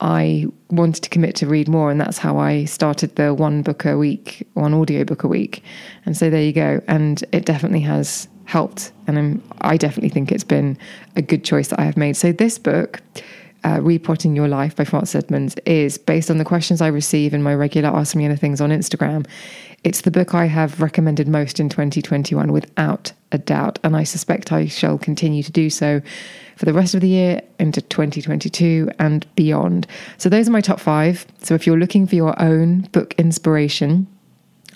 I 0.00 0.46
wanted 0.70 1.02
to 1.04 1.10
commit 1.10 1.36
to 1.36 1.46
read 1.46 1.68
more, 1.68 1.90
and 1.90 2.00
that's 2.00 2.18
how 2.18 2.38
I 2.38 2.64
started 2.64 3.16
the 3.16 3.32
one 3.32 3.62
book 3.62 3.84
a 3.84 3.96
week, 3.96 4.46
one 4.54 4.74
audio 4.74 5.04
book 5.04 5.22
a 5.24 5.28
week. 5.28 5.62
And 6.04 6.16
so 6.16 6.30
there 6.30 6.42
you 6.42 6.52
go. 6.52 6.80
And 6.88 7.22
it 7.32 7.44
definitely 7.44 7.80
has 7.80 8.28
helped, 8.44 8.92
and 9.06 9.18
I'm, 9.18 9.42
I 9.60 9.76
definitely 9.76 10.10
think 10.10 10.30
it's 10.30 10.44
been 10.44 10.76
a 11.16 11.22
good 11.22 11.44
choice 11.44 11.68
that 11.68 11.80
I 11.80 11.84
have 11.84 11.96
made. 11.96 12.16
So 12.16 12.32
this 12.32 12.58
book. 12.58 13.00
Uh, 13.64 13.80
Repotting 13.80 14.36
Your 14.36 14.46
Life 14.46 14.76
by 14.76 14.84
Frances 14.84 15.14
Edmonds 15.14 15.56
is 15.64 15.96
based 15.96 16.30
on 16.30 16.36
the 16.36 16.44
questions 16.44 16.82
I 16.82 16.88
receive 16.88 17.32
in 17.32 17.42
my 17.42 17.54
regular 17.54 17.88
Ask 17.88 18.14
Me 18.14 18.24
Anythings 18.24 18.60
on 18.60 18.68
Instagram. 18.68 19.26
It's 19.84 20.02
the 20.02 20.10
book 20.10 20.34
I 20.34 20.44
have 20.46 20.82
recommended 20.82 21.28
most 21.28 21.58
in 21.58 21.70
2021 21.70 22.52
without 22.52 23.12
a 23.32 23.38
doubt, 23.38 23.78
and 23.82 23.96
I 23.96 24.04
suspect 24.04 24.52
I 24.52 24.66
shall 24.66 24.98
continue 24.98 25.42
to 25.42 25.50
do 25.50 25.70
so 25.70 26.02
for 26.56 26.66
the 26.66 26.74
rest 26.74 26.94
of 26.94 27.00
the 27.00 27.08
year 27.08 27.40
into 27.58 27.80
2022 27.80 28.90
and 28.98 29.26
beyond. 29.34 29.86
So, 30.18 30.28
those 30.28 30.46
are 30.46 30.52
my 30.52 30.60
top 30.60 30.78
five. 30.78 31.26
So, 31.42 31.54
if 31.54 31.66
you're 31.66 31.78
looking 31.78 32.06
for 32.06 32.16
your 32.16 32.40
own 32.40 32.82
book 32.92 33.14
inspiration, 33.16 34.06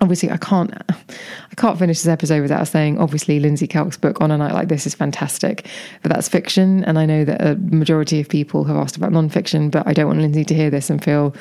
obviously 0.00 0.30
I 0.30 0.36
can't 0.36 0.72
I 0.88 1.54
can't 1.56 1.78
finish 1.78 1.98
this 1.98 2.08
episode 2.08 2.42
without 2.42 2.66
saying 2.68 2.98
obviously 2.98 3.40
Lindsay 3.40 3.66
Kelk's 3.66 3.96
book 3.96 4.20
on 4.20 4.30
a 4.30 4.38
night 4.38 4.52
like 4.52 4.68
this 4.68 4.86
is 4.86 4.94
fantastic. 4.94 5.66
But 6.02 6.12
that's 6.12 6.28
fiction 6.28 6.84
and 6.84 6.98
I 6.98 7.06
know 7.06 7.24
that 7.24 7.40
a 7.40 7.56
majority 7.56 8.20
of 8.20 8.28
people 8.28 8.64
have 8.64 8.76
asked 8.76 8.96
about 8.96 9.12
non-fiction 9.12 9.70
but 9.70 9.86
I 9.86 9.92
don't 9.92 10.06
want 10.06 10.20
Lindsay 10.20 10.44
to 10.44 10.54
hear 10.54 10.70
this 10.70 10.90
and 10.90 11.02
feel 11.02 11.34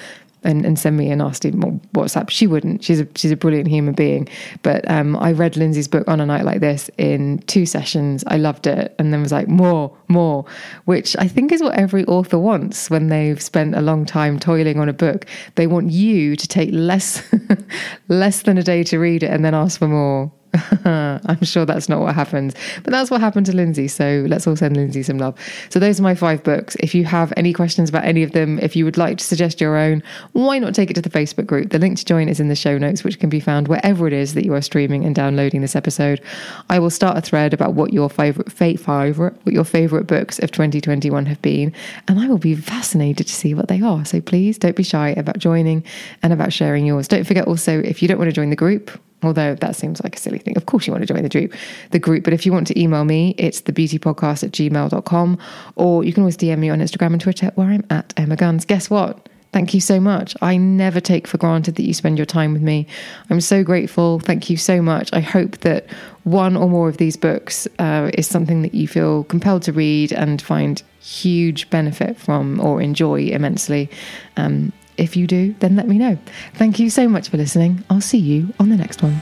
and, 0.48 0.66
and 0.66 0.80
send 0.80 0.96
me 0.96 1.12
a 1.12 1.16
nasty 1.16 1.52
WhatsApp. 1.52 2.30
She 2.30 2.48
wouldn't. 2.48 2.84
She's 2.84 3.02
a 3.02 3.08
she's 3.16 3.32
a 3.32 3.36
brilliant 3.36 3.68
human 3.68 3.94
being. 3.94 4.30
But 4.64 4.90
um, 4.90 5.18
I 5.18 5.34
read 5.34 5.58
Lindsay's 5.58 5.90
book 5.90 6.08
on 6.08 6.22
a 6.22 6.26
night 6.26 6.46
like 6.46 6.62
this 6.62 6.90
in 6.98 7.40
two 7.48 7.66
sessions. 7.66 8.24
I 8.28 8.38
loved 8.38 8.66
it, 8.66 8.96
and 8.98 9.14
then 9.14 9.22
was 9.22 9.34
like 9.34 9.50
more, 9.50 9.96
more, 10.08 10.46
which 10.86 11.16
I 11.20 11.28
think 11.28 11.52
is 11.52 11.62
what 11.62 11.76
every 11.76 12.06
author 12.06 12.40
wants 12.40 12.90
when 12.90 13.10
they've 13.10 13.42
spent 13.42 13.76
a 13.76 13.82
long 13.82 14.06
time 14.06 14.40
toiling 14.40 14.80
on 14.80 14.88
a 14.88 14.94
book. 14.94 15.26
They 15.56 15.68
want 15.68 15.92
you 15.92 16.38
to 16.38 16.48
take 16.48 16.70
less 16.72 17.22
less 18.08 18.44
than 18.44 18.58
a 18.58 18.64
day 18.64 18.84
to 18.86 18.98
read 18.98 19.24
it 19.24 19.32
and 19.32 19.44
then 19.44 19.54
ask 19.54 19.78
for 19.78 19.90
more. 19.90 20.32
I'm 20.86 21.44
sure 21.44 21.66
that's 21.66 21.90
not 21.90 22.00
what 22.00 22.16
happens, 22.16 22.54
but 22.84 22.92
that's 22.92 23.12
what 23.12 23.22
happened 23.22 23.46
to 23.48 23.56
Lindsay. 23.56 23.88
So 23.88 24.26
let's 24.28 24.48
all 24.48 24.56
send 24.56 24.78
Lindsay 24.78 25.04
some 25.04 25.18
love. 25.18 25.38
So 25.70 25.80
those 25.80 26.00
are 26.00 26.04
my 26.04 26.16
five 26.16 26.44
books. 26.44 26.76
If 26.80 26.96
you 26.96 27.06
have 27.06 27.34
any 27.36 27.54
questions 27.54 27.90
about 27.90 28.06
any 28.06 28.24
of 28.24 28.32
them, 28.32 28.60
if 28.60 28.76
you 28.76 28.86
would 28.86 28.98
like 28.98 29.18
to 29.18 29.24
suggest 29.24 29.60
your 29.60 29.78
own, 29.78 30.02
why 30.34 30.60
not 30.60 30.74
take 30.74 30.90
it 30.90 30.94
to 30.94 31.02
the 31.02 31.10
Facebook 31.10 31.46
group? 31.46 31.72
The 31.72 31.80
link 31.80 31.98
to 31.98 32.06
join 32.06 32.30
is 32.30 32.40
in 32.40 32.48
the 32.48 32.56
show 32.56 32.78
notes, 32.78 33.04
which 33.04 33.20
can 33.20 33.30
be 33.30 33.40
found 33.40 33.68
wherever 33.68 34.08
it 34.08 34.14
is 34.14 34.34
that 34.34 34.46
you 34.46 34.54
are 34.54 34.62
streaming 34.62 35.06
and 35.06 35.14
downloading 35.14 35.62
this 35.62 35.76
episode. 35.76 36.22
I 36.70 36.80
will 36.80 36.90
start 36.90 37.18
a 37.18 37.22
thread 37.22 37.54
about 37.54 37.74
what 37.74 37.94
your 37.94 38.10
favorite, 38.10 38.52
favorite, 38.52 39.34
what 39.44 39.54
your 39.54 39.64
favorite 39.64 40.08
books 40.08 40.40
of 40.40 40.52
2021 40.52 41.26
have 41.26 41.42
been, 41.42 41.74
and 42.08 42.20
I 42.20 42.28
will 42.28 42.38
be 42.38 42.56
fascinated 42.56 43.28
to 43.28 43.34
see 43.34 43.54
what 43.54 43.68
they 43.68 43.82
are. 43.82 44.06
So 44.06 44.22
please 44.22 44.58
don't 44.58 44.76
be 44.76 44.84
shy 44.84 45.10
about 45.10 45.40
joining 45.40 45.84
and 46.24 46.34
about 46.34 46.54
sharing 46.54 46.86
yours. 46.86 47.08
Don't 47.08 47.26
forget 47.26 47.48
also 47.48 47.80
if 47.80 48.02
you 48.02 48.08
don't 48.08 48.18
want 48.18 48.30
to 48.30 48.34
join 48.34 48.50
the 48.50 48.56
group 48.56 48.92
Although 49.24 49.56
that 49.56 49.76
seems 49.76 50.04
like 50.04 50.16
a 50.16 50.20
silly 50.20 50.38
thing. 50.38 50.56
Of 50.58 50.68
course, 50.68 50.86
you 50.86 50.94
want 50.94 51.02
to 51.02 51.12
join 51.12 51.24
the 51.24 51.30
group, 51.30 51.54
the 51.92 52.00
group. 52.00 52.24
But 52.24 52.34
if 52.34 52.46
you 52.46 52.52
want 52.54 52.68
to 52.68 52.80
email 52.80 53.04
me, 53.04 53.34
it's 53.38 53.62
thebeautypodcast 53.62 54.44
at 54.44 54.52
gmail.com. 54.52 55.38
Or 55.76 56.04
you 56.04 56.14
can 56.14 56.22
always 56.22 56.38
DM 56.38 56.60
me 56.60 56.70
on 56.70 56.80
Instagram 56.80 57.14
and 57.14 57.22
Twitter 57.22 57.52
where 57.56 57.68
I'm 57.68 57.86
at 57.90 58.14
Emma 58.16 58.36
Guns. 58.36 58.64
Guess 58.64 58.90
what? 58.90 59.28
Thank 59.54 59.74
you 59.74 59.82
so 59.82 60.00
much. 60.00 60.36
I 60.42 60.58
never 60.58 61.00
take 61.00 61.26
for 61.26 61.38
granted 61.38 61.76
that 61.76 61.84
you 61.84 61.94
spend 61.94 62.20
your 62.20 62.26
time 62.26 62.54
with 62.54 62.62
me. 62.62 62.86
I'm 63.30 63.42
so 63.42 63.64
grateful. 63.64 64.20
Thank 64.20 64.50
you 64.50 64.58
so 64.58 64.82
much. 64.82 65.10
I 65.14 65.22
hope 65.22 65.58
that 65.60 65.88
one 66.26 66.56
or 66.58 66.70
more 66.70 66.90
of 66.90 66.98
these 66.98 67.16
books 67.16 67.68
uh, 67.80 68.12
is 68.14 68.28
something 68.28 68.62
that 68.62 68.76
you 68.76 68.88
feel 68.88 69.24
compelled 69.24 69.64
to 69.64 69.72
read 69.72 70.12
and 70.12 70.42
find 70.42 70.84
huge 71.00 71.70
benefit 71.70 72.18
from 72.18 72.60
or 72.60 72.82
enjoy 72.82 73.22
immensely. 73.22 73.90
Um, 74.36 74.74
if 74.98 75.16
you 75.16 75.28
do, 75.28 75.56
then 75.60 75.76
let 75.76 75.88
me 75.88 75.98
know. 75.98 76.18
Thank 76.56 76.80
you 76.80 76.90
so 76.90 77.08
much 77.08 77.30
for 77.30 77.38
listening. 77.38 77.84
I'll 77.90 78.02
see 78.02 78.18
you 78.18 78.54
on 78.60 78.70
the 78.70 78.78
next 78.78 79.02
one. 79.04 79.22